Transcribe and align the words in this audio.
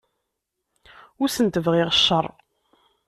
Ur 1.21 1.27
asent-bɣiɣ 1.29 1.89
cceṛ. 1.97 2.25